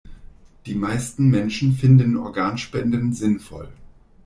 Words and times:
Die 0.65 0.73
meisten 0.73 1.29
Menschen 1.29 1.73
finden 1.73 2.17
Organspenden 2.17 3.13
sinnvoll. 3.13 3.69